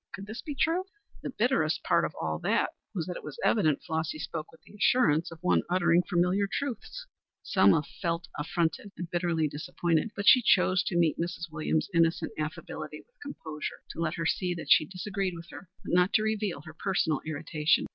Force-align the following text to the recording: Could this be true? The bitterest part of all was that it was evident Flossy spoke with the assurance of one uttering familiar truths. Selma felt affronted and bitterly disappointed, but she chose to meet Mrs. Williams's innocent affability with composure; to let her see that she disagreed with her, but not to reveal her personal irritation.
Could 0.15 0.25
this 0.25 0.41
be 0.41 0.55
true? 0.55 0.85
The 1.21 1.29
bitterest 1.29 1.83
part 1.83 2.05
of 2.05 2.15
all 2.19 2.41
was 2.95 3.05
that 3.05 3.17
it 3.17 3.23
was 3.23 3.37
evident 3.43 3.83
Flossy 3.83 4.17
spoke 4.17 4.51
with 4.51 4.63
the 4.63 4.73
assurance 4.73 5.29
of 5.29 5.37
one 5.43 5.61
uttering 5.69 6.01
familiar 6.01 6.47
truths. 6.51 7.05
Selma 7.43 7.83
felt 8.01 8.27
affronted 8.35 8.93
and 8.97 9.11
bitterly 9.11 9.47
disappointed, 9.47 10.09
but 10.15 10.27
she 10.27 10.41
chose 10.41 10.81
to 10.87 10.97
meet 10.97 11.19
Mrs. 11.19 11.51
Williams's 11.51 11.91
innocent 11.93 12.31
affability 12.39 13.01
with 13.05 13.21
composure; 13.21 13.83
to 13.91 13.99
let 13.99 14.15
her 14.15 14.25
see 14.25 14.55
that 14.55 14.71
she 14.71 14.85
disagreed 14.87 15.35
with 15.35 15.51
her, 15.51 15.69
but 15.83 15.93
not 15.93 16.13
to 16.13 16.23
reveal 16.23 16.61
her 16.61 16.73
personal 16.73 17.21
irritation. 17.23 17.85